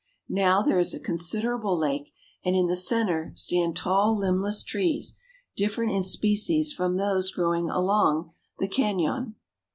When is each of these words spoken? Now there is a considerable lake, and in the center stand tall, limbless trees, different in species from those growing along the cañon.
Now 0.29 0.63
there 0.63 0.79
is 0.79 0.95
a 0.95 0.99
considerable 0.99 1.77
lake, 1.77 2.11
and 2.43 2.55
in 2.55 2.65
the 2.65 2.75
center 2.75 3.33
stand 3.35 3.75
tall, 3.77 4.17
limbless 4.17 4.63
trees, 4.63 5.15
different 5.55 5.91
in 5.91 6.01
species 6.01 6.73
from 6.73 6.97
those 6.97 7.29
growing 7.29 7.69
along 7.69 8.33
the 8.57 8.67
cañon. 8.67 9.35